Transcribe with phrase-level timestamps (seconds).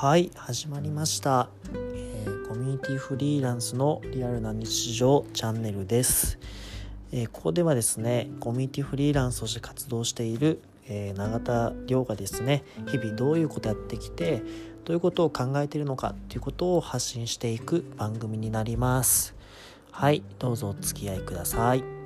[0.00, 6.38] はい始まりました、えーコミュニティフリーランスのリアルな日常チャンネルです、
[7.12, 14.42] えーここではですねコミュニティフリーランスとして活動している、えー永田亮がですね日々どういうことやってきて
[14.86, 19.34] どういうことを考えているのかっていうことを発信していく番組になります。
[19.90, 21.99] はいどうぞお付き合いください。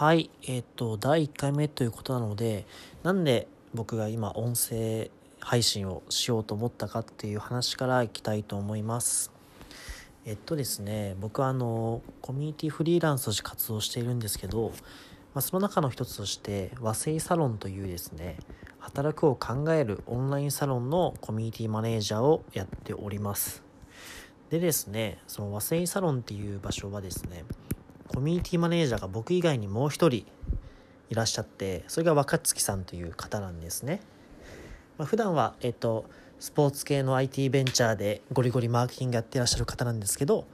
[0.00, 2.64] はい、えっ、と、第1回目ということなので、
[3.02, 5.10] なんで僕が今音声
[5.40, 9.30] 配信をしようと思ったかっていう話からいきたいと思います。
[10.24, 14.72] えっとですね、僕はあの、コミュニティフリーランスとして活動しているんですけど、
[15.34, 18.38] まあ、その中の一つとして、和製サロンというですね、
[18.78, 23.62] 働くを考えるオンラインサロンのコミュニティマネージャーをやっております。
[24.48, 27.44] でですね、その和製サロンっていう場所はですね、
[28.12, 30.26] コミュニティマネージャーが僕以外にもう一人
[31.10, 34.00] いらっしゃってそれが若月さんという方なんですね、
[34.98, 36.06] まあ、普段はえっと
[36.40, 40.44] スポーツ系の IT ベンチャーでゴリゴリマーケティングやってらっしゃる方なんですけど、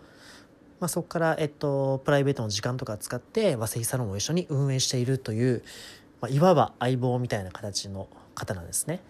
[0.80, 5.62] まあ、そこから、えっと、プライベートの時間とか使って和製サロンを一緒に運営しているという、
[6.20, 9.00] まあ、いわば相棒みたいな形の方なんですね。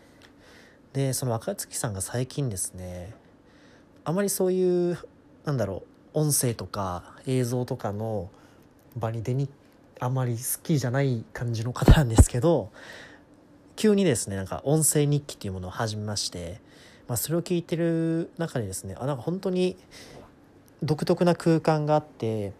[0.92, 3.12] でその若月さんが最近ですね
[4.05, 4.98] あまりそういう
[5.44, 8.31] なんだろう音声とか映像とかの
[8.97, 9.50] 場に出に
[10.00, 12.70] あまり好きじゃない感じの方なんですけど
[13.77, 16.62] 急にですねなんか音声日記っていうものを始めまして、
[17.06, 19.77] まあ、それを聞いてる中でですねあなんか本当に
[20.83, 22.55] 独特な空間があって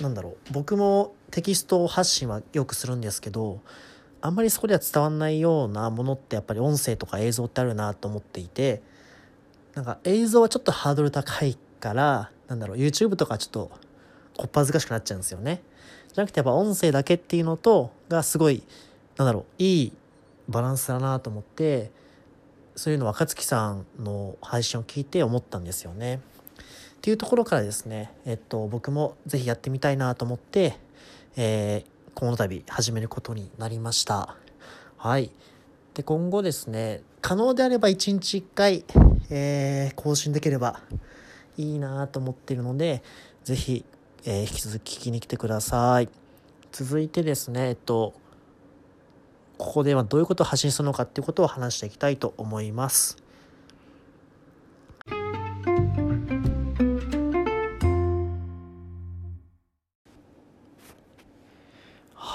[0.00, 3.60] なんだろう僕もテキスト発信はよくするんですけど
[4.20, 8.82] あんまりそこでは伝わんないようなものってやっぱり音声とか映像ってあるなと思っていて
[9.74, 13.70] なんか映像はちょっとハードル高いからなんだろう YouTube とかちょっと
[14.36, 15.62] こっぱずかしくなっちゃうんですよね。
[16.08, 18.62] じゃなくてやっぱ音声だけっていうのとがすごい
[19.16, 19.92] なんだろういい
[20.48, 21.90] バランスだなと思って
[22.74, 26.16] そういうの若月さんの配信を聞いて思ったんですよね。
[26.16, 26.20] っ
[27.00, 30.76] ていうところからですねえっと僕もぜひやってみたいなと思って
[31.36, 34.36] えーこの度始めることになりました。
[34.96, 35.30] はい。
[35.92, 38.84] で今後ですね可能であれば1日1回、
[39.30, 40.80] えー更新できれば
[41.56, 43.02] いいなと思っているので、
[43.44, 43.84] ぜひ、
[44.24, 46.08] えー引き続き聞きに来てください。
[46.72, 48.14] 続いてですね、えっと、
[49.58, 53.25] ここではどういうことを発信するのかっていうことを話していきたいと思います。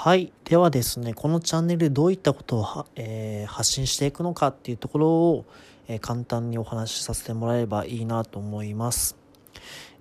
[0.04, 0.32] はい。
[0.42, 5.44] ではですね、このチャンネルでどういったことを、えー発信していくのかっていうところを、
[5.86, 9.16] えー簡単にお話しさせてもらえればいいなと思います。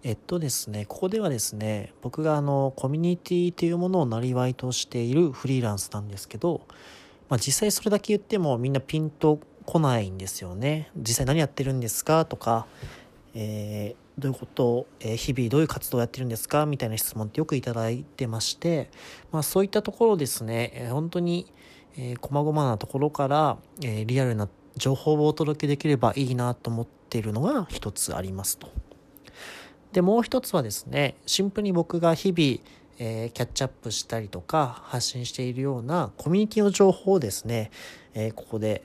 [0.01, 6.61] えっとですね、ここではですね、僕があの、コミュニティというものをなりわいとしているフリーランスなんですけど、
[7.29, 10.89] まあ実際それだけ言ってもみんなピンとこないんですよね。
[10.97, 12.65] 実際何やってるんですかとか、
[13.35, 16.65] えーどういうことを、えー日々どういう活動をやってるんですか？
[16.65, 18.89] みたいな質問ってよくいただいてまして、
[19.31, 21.51] まあそういったところですね、えー本当に、
[21.97, 28.69] えー、細々なところから、えーリアルな情報をお届けできればいいなと思っているのが一つありますと。
[29.91, 32.63] で、もう一つはですね、シンプルに僕が日々、
[32.99, 37.71] えーキャッチアップしたりとか発信しているようなコミュニティの情報をですね、
[38.13, 38.83] えーここで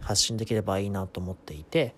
[0.00, 1.94] 発信できればいいなと思っていて、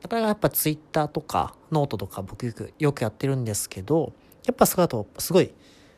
[0.00, 4.12] だからやっぱツイッターとかノートとか僕よくよくやってるんですけど、
[4.46, 5.52] やっぱそこだとすごい、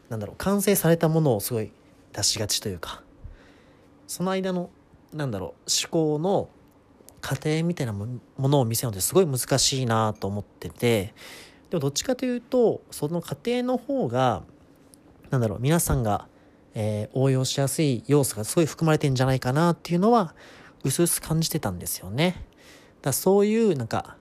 [0.08, 1.72] なんだろう、完成されたものをすごい
[2.12, 3.02] 出しがちというか、
[4.06, 4.70] その間の、
[5.12, 6.48] なんだろう、思考の
[7.20, 11.14] 過程みたいなものを見せるのってすごい難しいなと思ってて、
[11.68, 14.42] でもどっちかというと、その過程の方が、
[15.30, 16.26] なんだろう、皆さんが、
[16.74, 20.34] えー応用しやすい要素がすごい含まれてんじゃないかなっていうのは、
[20.82, 22.46] うすうす感じてたんですよね。
[23.02, 24.16] だそういう、なんか、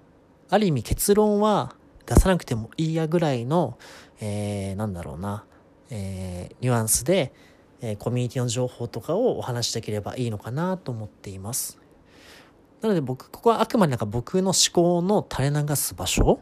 [0.50, 3.78] ある意味結論は出さなくてもいいやぐらいの、
[4.20, 5.46] えーなんだろうな、
[5.90, 7.34] えーニュアンスで、
[7.82, 11.80] えーコミュニティの情報とかをお話しできればいいのかなと思っています。
[12.82, 16.40] なので僕、ここはあくまでなんか僕の思考の垂れ流す場所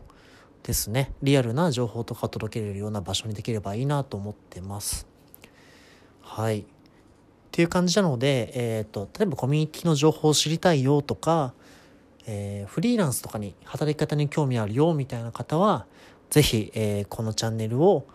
[0.63, 1.13] ですね。
[1.23, 5.07] リアルな情報とかを届けれるような場所にできればいいなと思ってます。
[6.21, 6.59] はい。
[6.59, 6.63] っ
[7.51, 11.53] ていう感じなので、えっ、と、例えばコミュニティの情報を知りたいよとか、
[12.27, 15.87] えーフリーランスとかに働き方に興味あるよみたいな方は、
[16.29, 18.05] ぜひ、えーこのチャンネルを、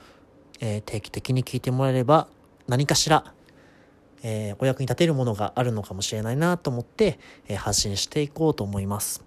[0.60, 2.28] えー定期的に聞いてもらえれば
[2.68, 3.34] 何かしら、
[4.22, 7.18] えお役に立てるものがあるのかもしれないなと思って、
[7.48, 9.24] え発信していこうと思います。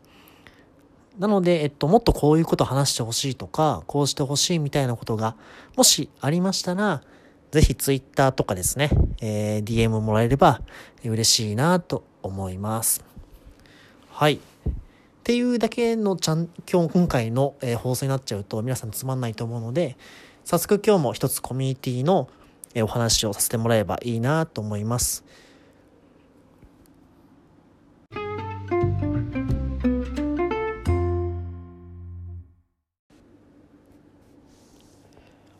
[1.19, 5.35] なので、えっと、もっとこういうこと話してほしいとか、こうしてほしいみたいなことが、
[5.75, 7.01] もしありましたら、
[7.51, 8.89] ぜひ Twitter とかですね、
[9.21, 10.61] えー、DM もらえれば
[11.03, 13.03] 嬉しいなと思います。
[14.11, 14.39] はい。
[15.25, 19.97] っていうだけのちゃん、今日、今回の、えー、放送になっちゃうと皆さんつまんないと思うので、
[20.43, 22.29] 早速今日も一つコミュニティの、
[22.75, 25.25] えー、お話をさせてもらえばいいなと思います。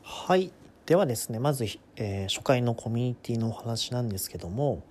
[0.03, 0.51] はい。
[0.85, 1.65] ではですね、まず、
[1.95, 4.83] えー、初回のコミュニティのお話なんですけども、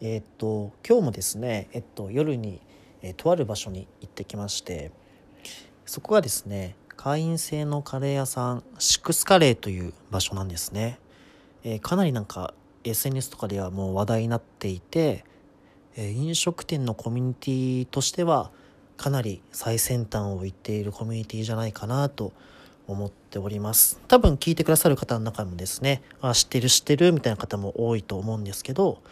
[0.00, 2.60] えー、っと、今日もですね、えっと、夜に、
[3.08, 4.90] え、とある場所に行ってきまして、
[5.84, 10.98] そこがですね、会員制のカレー屋さん、シックスカレーという場所なんですね。
[11.62, 12.54] えかなりなんか
[12.84, 15.24] SNS とかではもう話題になっていて、
[15.96, 18.50] え飲食店のコミュニティとしては、
[18.96, 22.32] かなり最先端を行っているコミュニティじゃないかなと
[22.86, 24.00] 思っております。
[24.08, 29.02] 多分聞いてくださる方の中もですね、あ知ってる知ってるみたいな方も多いと思うんですけど、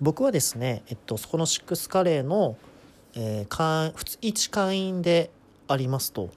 [0.00, 2.56] 僕はですね、えっと、そこのシックスカレーの、
[3.14, 5.30] えー、会一会員で
[5.68, 6.30] ありますと。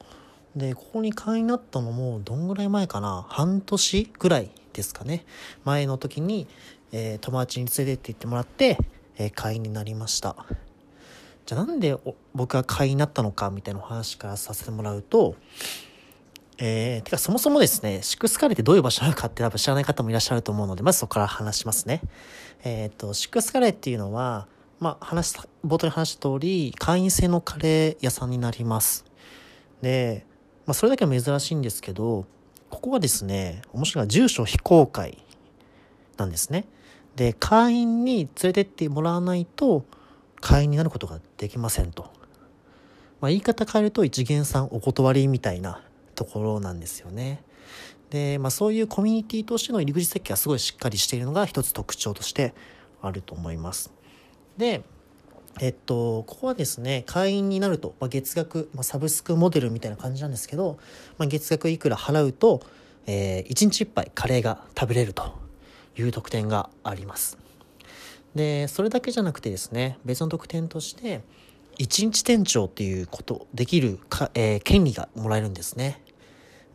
[0.56, 3.26] で、ここに会員になったのも、どんぐらい前かな？
[3.30, 5.26] 半年ぐらいですかね。
[5.64, 6.48] 前の時に、
[6.92, 8.78] えー、友達に連れてって行ってもらって、
[9.18, 10.36] えー、会員になりました。
[11.46, 11.98] じゃあなんで
[12.34, 15.36] 僕が会員になったのかみたいなお話からさせてもらうと、
[16.58, 22.02] えー、てかそもそもですね、シックスカレーってどういう場所なのかって多分知らない方もいらっしゃると思うので、まずそこから話しますね。
[22.64, 24.48] えっ、と、シックスカレーっていうのは、
[24.80, 29.06] まあ、話した、冒頭に話した通り、会員制のカレー屋さんになります。
[29.82, 30.26] で、
[30.66, 32.26] まあ、それだけは珍しいんですけど、
[32.70, 35.18] ここはですね、面白いのは住所非公開
[36.18, 36.66] なんですね。
[37.16, 39.86] で、会員に連れてってもらわないと、
[40.42, 42.04] 会員になることができませんと。
[43.22, 45.82] まあ、言い方変えると一元さんお断りみたいな
[46.16, 47.42] ところなんですよね。
[48.10, 52.54] で、まあそういうコミュニティとしての入り口設計がすごいしっかりしているのが一つ特徴として
[53.02, 53.92] あると思います。
[54.58, 54.84] で、
[55.60, 60.80] えっと、ここはですね、会員になると、まあ、月額、まあ、サブスクモデルみたいな感じなんですけど、
[61.18, 62.62] まあ、月額いくら払うと、
[63.06, 65.34] えー、1日1杯カレーが食べれると
[65.98, 67.38] いう特典があります。
[68.34, 71.22] で、それだけじゃなくてですね、別の特典として、
[71.80, 76.02] 1日店長っていうことできるか、えー、権利がもらえるんですね。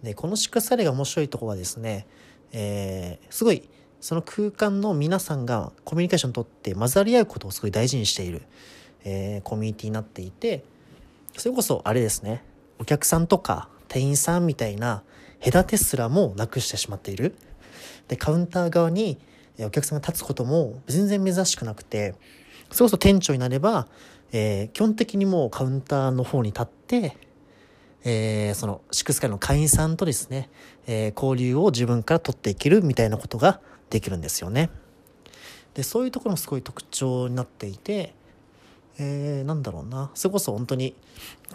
[0.02, 2.06] で、このシックスサレが面白いところはですね、
[2.52, 3.68] えー、すごい、
[4.00, 8.42] その空間の皆さんがコミュニケーションとって混ざり合うことをすごい大事にしている、
[9.04, 10.64] えー、コミュニティになっていて、
[11.36, 12.44] それこそあれですね、
[12.78, 15.02] お客さんとか店員さんみたいな
[15.44, 17.34] 隔てすらもなくしてしまっている。
[18.06, 19.18] で、カウンター側に
[19.60, 22.14] お客さんが立つことも全然珍しくなくて、
[22.70, 23.88] それこそ店長になれば、
[24.32, 27.16] えー、基本的にもうカウンターの方に立って、
[28.04, 30.50] えー、その、シックスカイの会員さんとですね、
[30.86, 33.60] えー、交流を自分から取っていけるみたいなことが
[33.90, 34.70] できるんですよね。
[35.74, 38.14] で、そういうところもすごい特徴になっていて、
[38.98, 40.94] えー、なんだろうな、それこそ本当に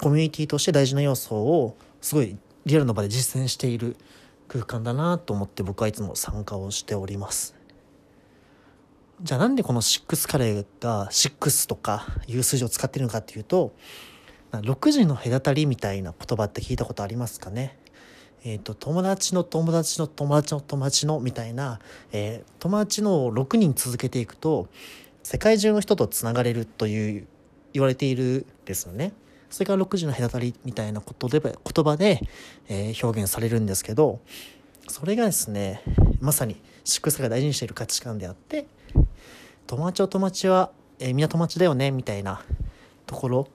[0.02, 3.98] コミュニティとして大事な要素をすごいリアルの場で実践している
[4.48, 7.56] 空間だなと思って僕はいつも参加をしております。
[9.22, 13.74] じゃあなんでこの6カレーが6とかいう数字を使ってるのかっていうと、
[14.52, 17.78] 6時の隔たりみたいな言葉って聞いたことありますかね
[18.46, 21.80] えっ、ー、と、友達の友達の友達の友達のみたいな、
[22.12, 24.68] えー、友達の6人続けていくと、
[25.24, 27.28] 世界中の人とつながれるという
[27.72, 29.14] 言われているですよね。
[29.50, 31.54] それから6時の隔たりみたいなことで言
[31.86, 32.20] 葉で、
[32.68, 34.20] えー、表現されるんですけど、
[34.88, 35.82] それがですね、
[36.20, 38.66] まさに祝福が大事にしている価値観であって、
[39.68, 42.44] 友達は友達は、えー、みんな友達だよね、みたいな
[43.06, 43.48] ところ。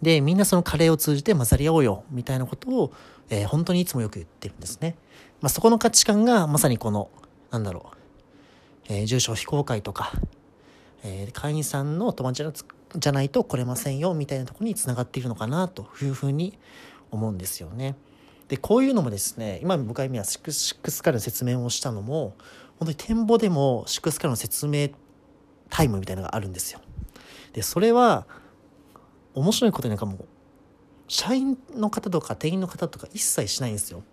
[0.00, 2.92] で、みんなそのカレーを通じて混ざり合おうよ、みたいなことを、
[3.30, 4.96] えー、本当にいつもよく言ってるんですね。
[5.40, 7.08] まあ、そこの価値観がまさにこの、
[7.50, 7.90] なんだろ
[8.88, 10.12] う、えー、住所非公開とか、
[11.02, 12.64] えー、会員さんの友達
[12.96, 16.58] じゃないと来れませんよ、みたいなとこにつながっているのかな、というふうに
[17.10, 17.96] 思うんですよね。
[18.48, 22.34] で、こういうのもですね、今僕が今シックスカルの説明をしたのも、
[22.78, 24.88] 本当に展望でもシックスカルの説明
[25.68, 26.80] タイムみたいなのがあるんですよ。
[27.52, 28.26] で、それは、
[29.34, 30.24] 面白いことになんかもう、
[31.10, 34.04] 社員の方とか店員の方とか一切しないんですよ。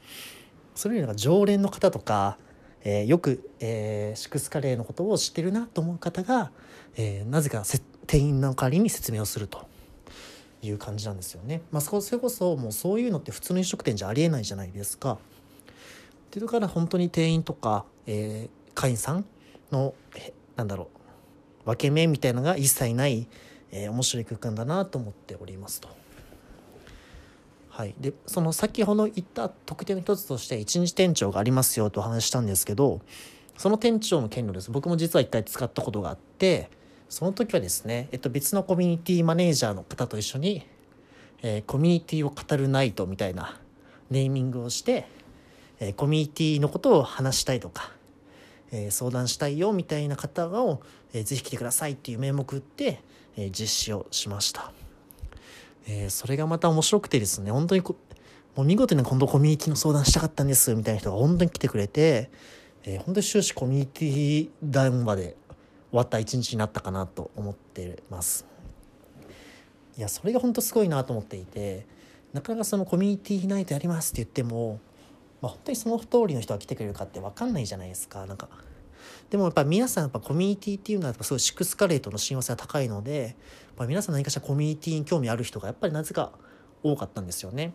[0.74, 2.40] それよりなんか常連の方とか、
[2.84, 6.50] えー、よく、えー、シックスカレーのことを知ってるなと思う方が、
[6.96, 7.64] えー、なぜか
[8.08, 9.68] 店員の代わりに説明をすると
[10.64, 11.62] いう感じなんですよね。
[11.72, 15.12] まあ、それこそもうそういうのって普通の飲食店じゃありえないじゃないですか。
[15.12, 15.18] っ
[16.32, 19.24] ていうから本当に店員とか、えー、会員さん
[19.72, 20.90] の、えなんだろ
[21.64, 23.28] う分け目みたいのが一切ない、
[23.72, 25.90] えー、面白い空間だなと思っておりますと
[27.78, 33.02] はい、でその先ほど言った特典の一つとして一日店長がありますよとお話したんですけど
[33.56, 36.72] その店長の権利です僕も実は一回使ったことがあって
[37.08, 40.66] その時はですね、えっと、別のコミュニティマネージャーの方と一緒に、
[41.44, 43.62] えー、コミュニティを語るナイトみたいな
[44.10, 45.08] ネーミングをして、
[45.80, 47.92] えー、コミュニティのことを話したいとか、
[48.72, 50.82] えー、相談したいよみたいな方を、
[51.14, 53.04] えー、ぜひ来てくださいっていう名目で、
[53.36, 54.72] えー、実施をしました。
[55.88, 57.96] えー、それがまた面白くてですね、本当にこ
[58.56, 62.30] もう見事に今度コミュニティの相談したかったんですみたいな人が本当に来てくれて、
[62.84, 65.38] えー、本当に終始コミュニティ談話で
[65.92, 68.46] 終わった一日になったかなと思ってます。
[69.98, 71.86] いや、それが本当すごいなと思っていて、
[72.34, 74.80] なかなかそのコミュニティナイトやりますって言っても、
[75.42, 78.26] まあ、本当にその通りの人が来てくれるかって分かんないじゃないですか。
[78.26, 78.50] なんか
[79.30, 83.36] でもやっぱ皆さんやっぱコミュニティっていうのはすごいシックスカレーとの親和性が高いので、
[83.78, 86.32] まあ、皆さん何かしらコミュニティに興味ある人がやっぱりなぜか
[86.84, 87.74] 多かったんですよね。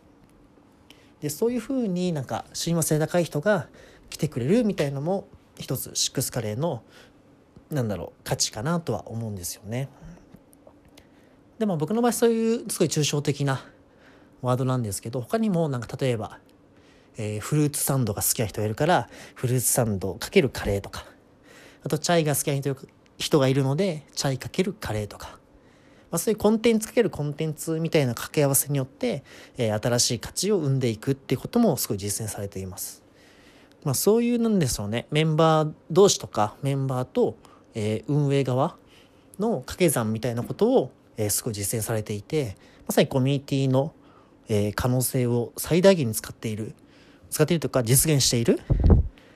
[1.21, 3.69] でそういうふうになんか親和性高い人が
[4.11, 6.83] 来てくれるみたいのも一つシックスカレーの
[7.71, 9.89] なんだろう価値かなとは思うんですよね。
[11.59, 13.65] でも僕の場合そういうすごい抽象的な
[14.41, 16.41] ワードなんですけど他にもなんか例えば、
[17.17, 21.07] えー、フルーツサンドが好きな人がいるからフルーツサンドかけるカレーとか
[21.85, 22.77] あとチャイが好きな
[23.17, 25.39] 人がいるのでチャイかけるカレーとか、
[26.13, 29.25] まあ、そういうコンテンツかけるコンテンツみたいな掛け合わせによって、
[29.57, 33.03] えー、新しい価値を生んでいくっていうこともすごい実践されています。
[33.83, 37.37] まあ、そういうなんでしょうねメンバー同士とかメンバーと、
[37.75, 38.77] えー、運営側
[39.41, 43.93] の掛け算みたいなことを、えー、すごい実践されていてまさにコミュニティの、
[44.49, 46.75] えー、可能性を最大限に使っている
[47.31, 48.61] 使っているというか実現している、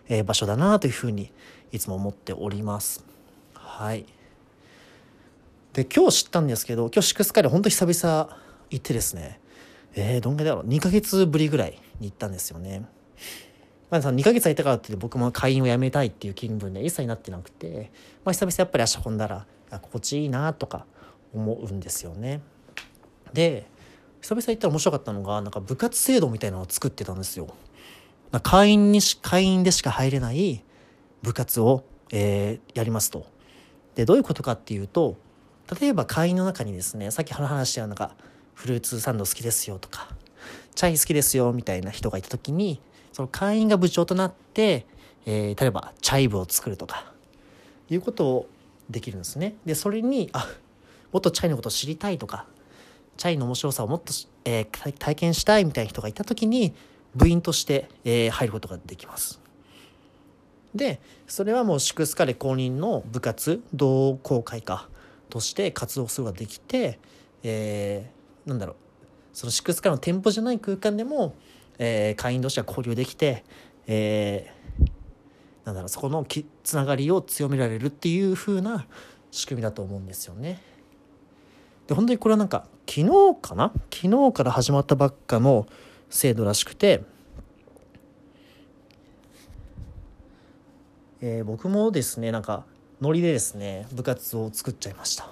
[0.08, 1.32] え、場所だなというふうに
[1.72, 3.04] いつも思っております。
[3.54, 4.04] はい。
[5.76, 8.38] で、今日知ったんですけど、今日シックスカイで本当久々
[8.70, 9.38] 行ってですね、
[9.94, 12.86] えー、どんぐらいだろう、2ヶ月ぶりぐらいに行ったんですよね。
[13.90, 17.92] まあ、その2ヶ月空いたからって僕も会員を辞めたいっていう気分で一切なってなくて、
[18.24, 20.86] まあ、久々やっぱり足運んだら、心地いいなとか
[21.34, 22.40] 思うんですよね。
[23.34, 23.66] で、
[24.22, 27.48] 久々行ったら面白かったのが、なんか部活制度みたいなのを作ってたんですよ。
[28.42, 30.64] 会員にし、会員でしか入れない
[31.20, 33.26] 部活を、えー、やりますと。
[33.94, 35.18] で、どういうことかっていうと、
[35.80, 38.10] 例えば会員の中にですね、さっき話したような
[38.54, 40.08] フルーツサンド好きですよとか、
[40.74, 42.80] チャイ好きですよみたいな人がいた時に、
[43.12, 44.86] その会員が部長となって、
[45.24, 47.12] えー、例えばチャイ部を作るとか、
[47.90, 48.48] いうことを
[48.90, 49.54] できるんですね。
[49.64, 50.48] で、それに、あ、
[51.12, 52.46] もっとチャイのことを知りたいとか、
[53.16, 54.12] チャイの面白さをもっと、
[54.44, 56.74] えー、体験したいみたいな人がいた時に、
[57.14, 59.40] 部員として、えー、入ることができます。
[60.76, 64.88] でそれはもうシクスカレ公認の部活同好会か
[65.28, 66.98] として活動することができて、
[67.42, 68.76] えー、なんだろう。
[69.32, 71.34] そのシックスカレの店舗じゃない空間でも、
[71.78, 73.44] えー、会員同士が交流できて、
[73.86, 74.88] えー、
[75.64, 75.88] なんだろう。
[75.88, 78.86] そこのきつながりを強められるっていう風な
[79.30, 80.60] 仕組みだと思うんですよね。
[81.86, 83.72] で本当にこれはなんか昨日かな？
[83.92, 85.66] 昨日から始まったばっかの
[86.08, 87.02] 制度らしくて
[91.20, 92.66] えー、僕もですねなんか
[93.00, 95.28] ノリでですね部活を作っちゃいました、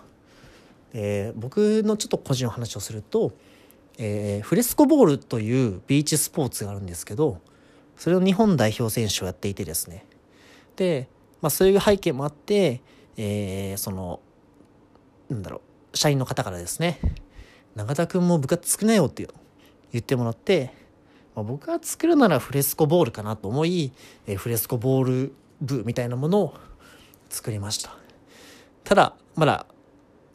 [0.92, 3.32] え、僕のちょっと個人の話をすると、
[3.98, 7.40] えー、フレスコボールというビーチスポーツがあるんですけど
[7.96, 10.04] それを日本代表選手をやっていてですね。
[10.76, 11.08] で、
[11.40, 12.80] まあ、そういう背景もあって、
[13.16, 14.20] えー、その
[15.28, 15.60] なんだろ
[15.92, 16.98] う社員の方からですね
[17.76, 19.26] 永田君も部活作れよって
[19.92, 20.72] 言ってもらって、
[21.34, 23.92] まあ、僕が作るならフレスコボールかなと思い、
[24.26, 26.54] え、フレスコボール部みたいなものを
[27.30, 27.96] 作りました
[28.84, 29.66] ただまだ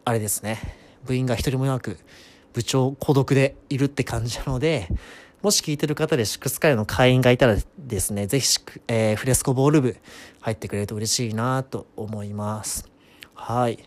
[0.05, 0.59] あれですね
[1.05, 1.97] 部員が一人もいなく
[2.53, 4.87] 部長孤独でいるって感じなので
[5.41, 9.95] もし聞いてる方でシックスカレーの会員がいたらですね、ぜひ、えー、フレスコボール部
[10.41, 12.89] 入ってくれると嬉しいなと思います。
[13.35, 13.79] はい。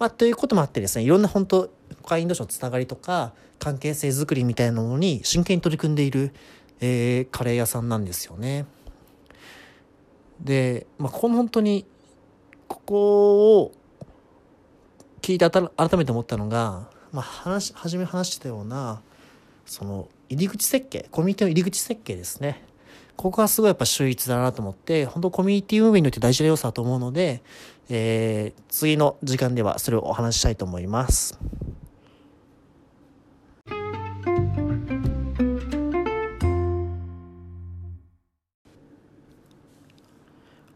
[0.00, 1.70] まあ、ということもあってですね、いろんな本当
[2.04, 6.32] 会員同士のつながりとか、関係性づくりみたいなものに真剣に取り組んでいる、
[6.80, 8.66] えー、カレー屋さんなんですよね。
[10.40, 11.86] で、まあ、ここの本当に、
[12.86, 13.72] ここを
[15.20, 19.02] 聞いて改めて思ったのが、まあ、話、初め話したような、
[19.64, 22.64] その、入り口設計、コミュニティの入り口設計ですね。
[23.16, 27.42] ここがすごいやっぱ秀逸だなと思って、本当コミュニティ運営において大事な要素だと思うので、
[27.88, 31.38] えー、次の時間ではそれをお話ししたいと思います。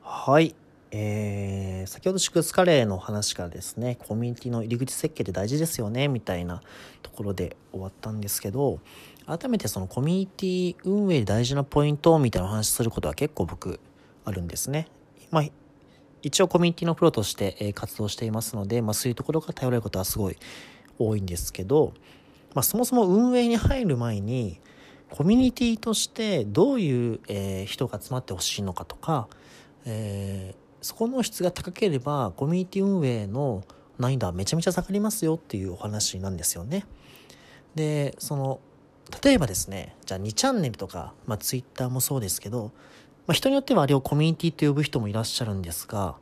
[0.03, 0.55] はい。
[0.93, 1.60] えー、
[1.91, 6.63] 先ほど祝日カレーの話からですね、コミュニティの入り口設計って大事ですよね、みたいな
[7.03, 8.79] ところで終わったんですけど、
[9.27, 13.81] 改めてそのコミュニティ運営で大事なポイントみたいな話することは結構僕
[14.25, 14.87] あるんですね。
[15.33, 15.45] まあ、
[16.23, 20.37] 一応コミュニティのプロとして活動していますので、まあそういうところが頼れることはすごい
[20.97, 21.95] 多いんですけど、
[22.55, 24.61] まあそもそも運営に入る前に、
[25.11, 29.27] コミュニティとしてどういう、え、人が集まってほしいのかとか、
[29.85, 33.65] えーそこの質が高ければコミュニティ運営の
[33.99, 36.87] 難易度はめちゃめちゃ下がりますよっていうお話なんですよね。
[37.75, 38.61] でその
[39.23, 42.73] 例えばですねじゃあ2チャンネルとか、まあ、Twitter もそうですけど、
[43.27, 46.17] まあ、人によってはあれをコミュニティと呼ぶ人もいらっしゃるんですが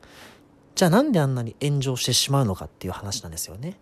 [0.75, 3.79] じゃあなんであんなに炎上してしまうのかっていう話なんですよね。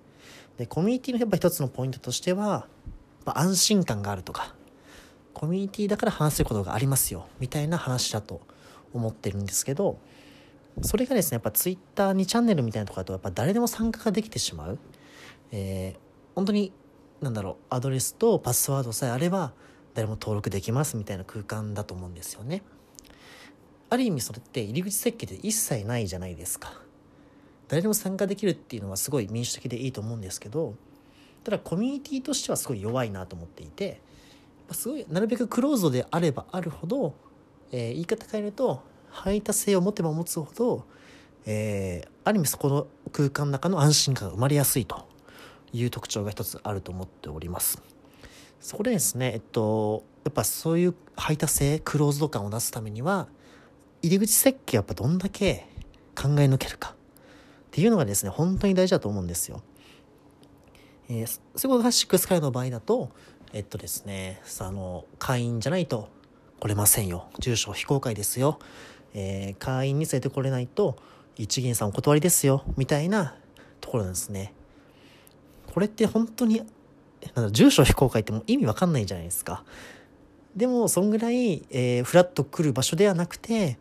[0.58, 2.66] でコミュニティのやっぱ一つのポイントとしては、
[3.24, 4.54] まあ、安心感があるとか
[5.34, 8.40] コミュニティだから話せることがありますよみたいな話だと
[8.94, 9.98] 思ってるんですけど
[10.82, 14.78] それがですねやっぱ Twitter にチャンネルみたいなとこだとやっぱ誰でも参加ができてしまう、
[15.52, 15.98] えー、
[16.34, 16.72] 本当に
[17.20, 19.52] なんだろうアドレスとパスワードさえあれば
[19.94, 22.62] 誰も登録できますみたいな空間だと思うんですよね。
[23.88, 26.86] ある意味それって入り口設計で一切ないじゃないですか。
[27.68, 30.74] 誰でも参加できるっていうのはすごい民主的でいいと思うんですけど
[31.44, 34.00] ただコミュニティとしてはすごい弱いなと思っていて
[34.70, 37.14] すごいなるべくクローズドであればあるほど、
[37.72, 38.82] えー、言い方変えると
[39.16, 40.84] 排他性を持てば持つほど、
[41.46, 45.06] えー、ある意味そこの空間の中の安心感が生まれやすいと
[45.72, 47.82] いう特徴が一つあると思っております。
[48.60, 53.28] そこでですね、えっと、やっぱそういう排他性、クローズド感を出すためには、
[54.02, 55.66] 入り口設計やっぱどんだけ
[56.14, 56.94] 考え抜けるかっ
[57.70, 59.62] ていうのがですね、本当に大事だと思うんですよ。
[61.08, 63.10] えー、そこがシックスカイの場合だと、
[63.52, 66.08] えっとですね、あの、会員じゃないと
[66.58, 67.28] 来れませんよ。
[67.38, 68.58] 住所非公開ですよ。
[69.18, 70.96] えー、会員に連れてこれないと
[71.36, 73.34] 一元さんお断りですよみたいな
[73.80, 74.52] ところなんですね。
[75.72, 76.62] これって本当に
[77.34, 79.64] なん住所非公開ってもう意味わかんないじゃないですか。
[80.54, 83.78] でもそんぐらい、えー、フラッと来る場所ではなくて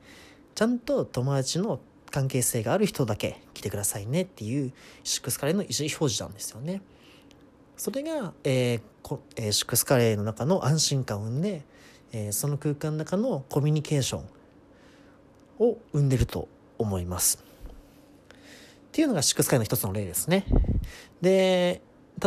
[0.56, 1.80] ちゃんと友達の
[2.12, 4.72] 関係性がある人だけ来てくださいねっていう
[5.04, 6.82] シックスカレーの意思表示なんですよね。
[7.76, 11.66] それが、えーこえー、シックスカレーの中の安心感を生んで、
[12.14, 14.26] えー、その空間の中のコミュニケーション
[15.60, 17.44] を生んでると思います。
[18.30, 20.46] っていうのがシックスカイの一つの例ですね。
[21.22, 21.82] で、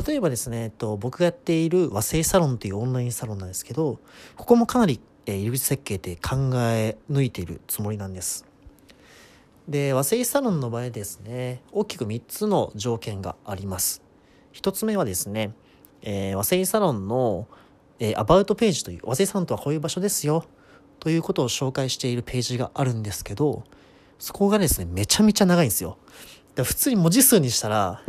[0.06, 3.98] 例えばですね、えっと、僕がやっている和製サロンというオンラインサロンなんですけど、
[4.36, 8.44] ここもかなり、え、入り口設計って考え抜いているつもりなんです。
[9.66, 14.02] で、和製サロンの場合ですね、大きく3つの条件があります。
[14.54, 15.54] 1つ目はですね、
[16.02, 17.46] えー、和製サロンの、
[17.98, 20.44] えー、アバウトページという、和製サロンとはこういう場所ですよ。
[21.00, 23.64] ということを紹介しているページがあるんですけど、
[24.18, 25.98] そこがですね、めちゃめちゃ長いんですよ。
[26.54, 28.02] で普通に文字数にしたら、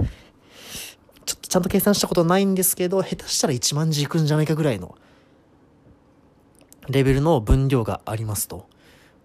[1.26, 4.96] ちょっとちゃんと計算したことないんですけど、下手したら1万字いくんじゃないかぐらいの
[6.90, 8.68] レベルの分量がありますと。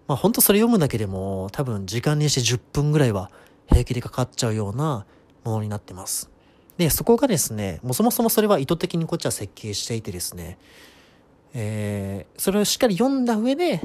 [0.07, 3.31] まあ本当それ読むだけでも多分時間にして10分ぐらいは
[3.67, 5.07] 平気でかかっちゃうような
[5.43, 6.29] ものになってます。
[6.77, 10.59] で、そこがですね、もうそもそもそれは意図的にこっちは設計していてですね、
[11.57, 13.79] えー、それをしっかり読んだ上で、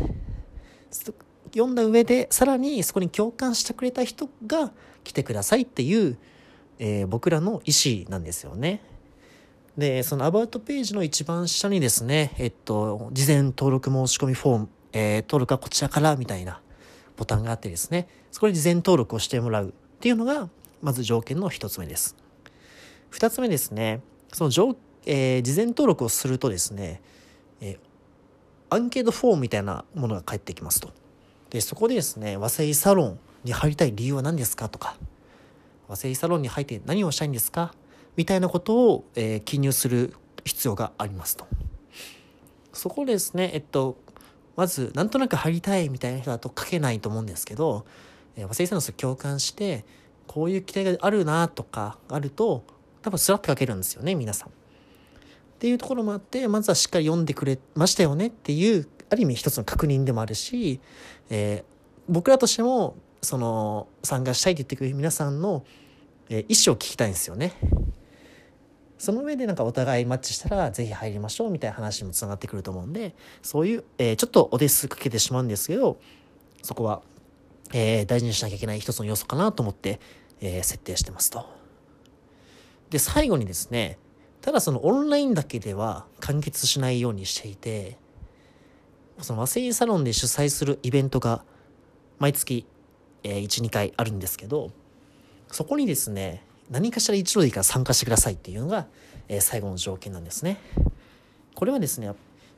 [1.52, 4.72] 読んだ上で、さらにそこに共感してくれた人が
[5.04, 6.18] 来てくださいっていう、
[6.80, 8.82] えー、僕らの意思なんですよね。
[9.78, 16.60] で、そのアバウトページの一番下にですね、えっと、事前登録申し込みフォーム、えー、登録はこちらからみたいな
[17.16, 20.48] ボタンがあってですね、そこで事前登録をしてもらうっていうのが、
[20.82, 22.16] まず条件の一つ目です。
[23.10, 24.00] 二つ目ですね、
[24.32, 27.00] その条、えー、事前登録をするとですね、
[27.60, 27.78] え
[28.70, 30.90] アンケートフォームみたいなものが返ってきますと。
[31.50, 34.96] で、そこでですね、和製サロンに入りたい理由は何ですかとか、
[35.88, 37.74] 和製サロンに入って何をしたいんですか？
[38.16, 41.46] みたいなことを、えー、記入する必要がありますと。
[42.72, 43.96] そこですね、えっと、
[44.56, 47.84] まず、なんとなく入りたいみたいな人だと書けないと思うんですけど、
[48.36, 49.84] えー、和製サロンと共感して、
[50.28, 52.62] こういう期待があるなとかあると、
[53.02, 54.50] 多分スラッと書けるんですよね、皆さん。
[55.60, 60.80] っていうところもあって、まずはしっかり読んでくれましたよねっていう、ある意味一つの確認でもあるし、
[61.28, 65.66] えー、僕らとしても、その、参加したいって言ってくれる皆さんの、
[66.30, 67.52] えー、意思を聞きたいんですよね。
[68.96, 76.00] その上でなんかお互いマッチしたらぜひ入りましょうみたいな話にもつながってくると思うんで、そういう、えー、ちょっとお手数かけてしまうんですけど、
[76.62, 77.02] そこは、
[77.74, 80.00] えー、大事にしなきゃいけない一つの要素かなと思って、
[80.40, 81.44] えー、設定してますと。
[82.88, 83.98] で、最後にですね、
[84.42, 87.96] ただそのオンラインだけでは完結しないようにしていて、
[89.20, 91.44] その和製サロンで主催するイベントが
[92.18, 92.66] 毎月
[93.22, 94.70] えー、1、2回あるんですけど、
[95.48, 98.86] そこにですね、何かしら一度でいいから参加してくださいっていうのが、
[99.28, 100.58] えー、最後の条件なんですね。
[101.54, 102.12] これはですね、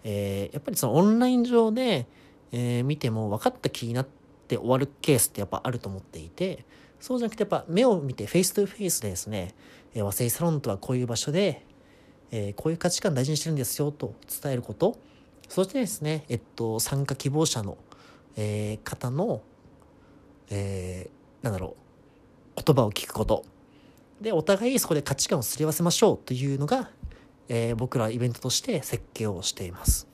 [0.04, 2.06] えー、やっぱりそのオンライン上で、
[2.52, 4.06] えー、見ても分かった気になっ
[4.48, 6.64] て終わるケースってやっぱあると思っていて、
[7.00, 9.54] そうじゃなくてやっぱ目を見て face to face でですね、
[9.94, 11.64] え、 Wasei Salon とはこういう場所で、
[12.32, 14.98] えー、こういう価値観大事にしてるんですよと伝えること、
[15.48, 17.76] そしてですね、えっと、参加希望者の、
[18.36, 19.42] えー、方の、
[20.50, 21.76] えー、なんだろ
[22.56, 23.44] う、言葉を聞くこと。
[24.20, 26.90] で、お互いそこで価値観をすり合わせましょうというのが、
[27.48, 30.08] えー、僕らイベントとして設計をしています。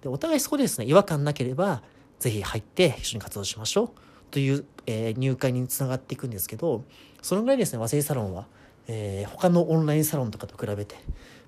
[0.00, 1.82] で、お互いそこでですね、違和感なければ、
[2.18, 3.90] ぜひ入って一緒に活動しましょう
[4.30, 6.84] という、えー、入会につながっていくんですけど、
[7.20, 8.46] そのぐらいですね、和製サロンは、
[8.88, 10.96] えー、他のオンラインサロンとかと比べて、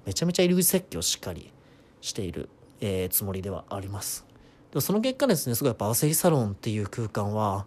[0.07, 1.51] めちゃめちゃ入り口設計をしっかり
[2.01, 2.49] している
[2.81, 4.25] えー、つもりではあります。
[4.71, 7.67] でもその結果ですね、すごいやっぱ和製サロンっていう空間は、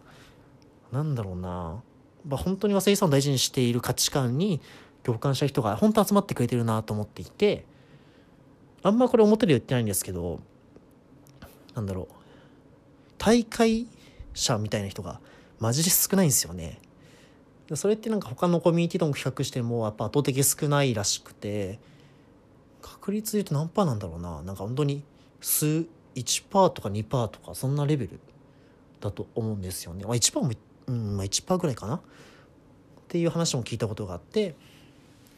[0.92, 1.82] なんだろうな、
[2.26, 4.60] まあ、本当に和製サロンを大事にしている価値観に
[5.02, 7.64] 共感した人が本当集まってくれてるなと思っていて、
[8.82, 10.40] あんまこれ表で言ってないんですけど、
[11.74, 12.14] なんだろう、
[13.18, 13.86] 大会
[14.32, 15.20] 者みたいな人が
[15.60, 16.80] マジで少ないんですよね。
[17.74, 21.78] それってなんか他のコミュニティとも比較してもやっぱ圧倒的少ないらしくて、
[22.82, 24.42] 確率で言うと何パーなんだろうな。
[24.42, 25.02] なんか本当に
[25.40, 28.20] 数1パーとか2パーとかそんなレベル
[29.00, 30.52] だと思うんですよね、まあ、1パーも、
[30.86, 31.96] うんまあ、1パーぐらいかな。
[31.96, 32.00] っ
[33.08, 34.56] ていう話も聞いたことがあって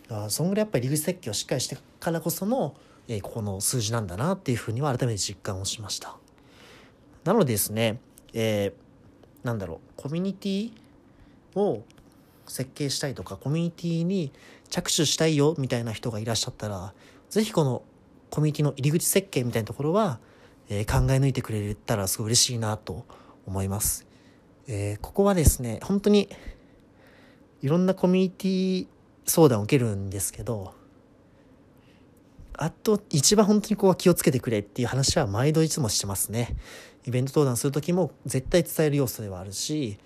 [0.08, 2.74] あそんぐらいやっぱり入り口設計をしっかりしてからこその、
[3.08, 6.16] えー、ここの数字なんだなっていうふうには改めて実感をしました。
[7.24, 7.98] なのでですね、
[8.32, 10.70] えー、なんだろうコミュニティ
[11.56, 11.82] を
[12.52, 14.32] 設計したいとかコミュニティに
[14.68, 16.94] 着手したいよみたいな人がいらっしゃったら
[17.30, 17.82] ぜひこの
[18.30, 20.18] コミュニティの入り口設計みたいなところは、
[20.68, 23.04] えー、考え抜いてくれたらすごい嬉しいなと
[23.46, 24.06] 思います。
[24.68, 26.28] えー、ここはですね、本当に
[27.62, 28.86] いろんなコミュニティ
[29.24, 30.74] 相談を受けるんですけど、
[32.54, 36.56] あと一番本当にここは気をつけてくれっていう話は毎度いつもしてますね。
[37.06, 39.98] イベント登壇する時も絶対伝える要素ではあるし、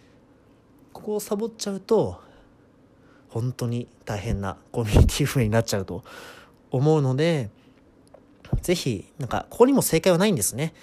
[0.92, 2.20] ここをサボっちゃうと、
[3.30, 6.04] 本当に大変なコミュニティ運営になっちゃうと
[6.70, 7.50] 思うので、
[8.62, 10.74] ぜひ、なんか、ここにも正解はないんですね。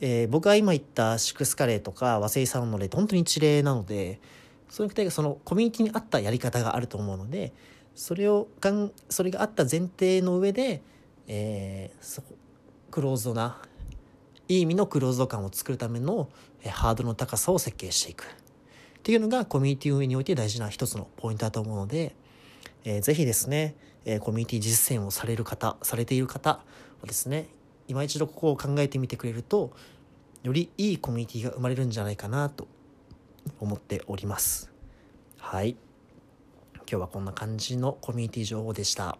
[0.00, 4.20] えー、僕が今言ったシックスカレーとか和製サロンの例って本当に一例なので、
[4.68, 7.52] そういうそのコミュニティに合ったやり方があると思うので、
[7.94, 10.82] それをがん、それがあった前提の上で、
[11.26, 12.22] えー、そ
[12.90, 13.60] クローズドな、
[14.48, 16.30] いい意味のクローズド感を作るための、
[16.62, 18.24] えー、ハードルの高さを設計していく。
[19.00, 22.14] っていうのがコミュニティ運営において大事な一つのポイントだと思うので、
[22.84, 26.62] えー、ぜひですね、えー、コミュニティ実践をされる方、されている方は
[27.06, 27.48] ですね、
[27.88, 29.72] 今一度ここを考えてみてくれると、
[30.42, 32.68] よりいいコミュニティが生まれるんじゃないかなと
[33.58, 34.70] 思っております。
[35.38, 35.76] はい。
[36.74, 39.16] 今日はこんな感じのコミュニティ情報でした。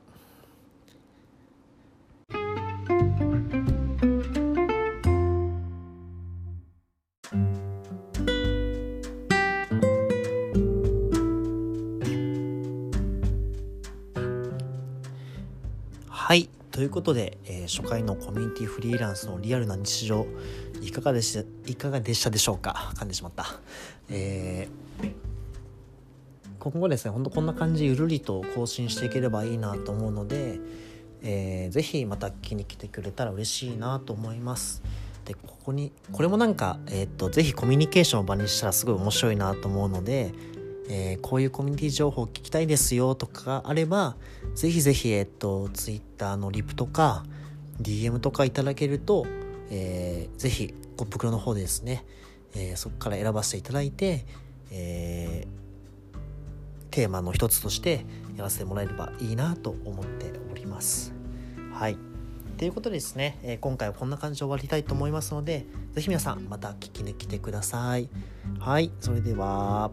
[16.70, 20.26] ということで、えー、初回のコミュニティフリーランスのリアルな日常、
[20.80, 22.92] いかがでした、いかがでしたでしょうか？
[22.94, 23.46] 噛んでしまった。
[24.08, 25.12] えー、
[26.60, 30.60] 今後ですね、ほんとこんな感じゆるりと更新していければいいなと思うので、
[31.22, 34.82] えー、ぜひまた聞きに来てくれたら嬉しいなと思います。
[35.24, 40.32] で、ここに、これもなんか、えっ、と、ぜひコミュニケーションを場にしたらすごい面白いなと思うので、
[40.88, 44.16] えー、こういうコミュニティ情報を聞きたいですよとかがあれば、
[44.54, 47.24] ぜひぜひ、えっと、Twitter のリプとか、
[47.80, 49.26] DM とかいただけると、
[49.70, 52.04] えー、ぜひ、コップクロの方でですね、
[52.54, 54.24] えー、そこから選ばせていただいて、
[54.70, 56.20] えー、
[56.90, 58.04] テーマの一つとして
[58.36, 61.12] やらせてもらえればいいなと思っております。
[61.72, 61.96] はい。
[62.58, 68.08] ということでですね、えー、今回はこんな感じで終わりたいと思いますので、ぜひ皆さんまた聞きに来てください。
[68.58, 68.90] はい。
[69.00, 69.90] それでは。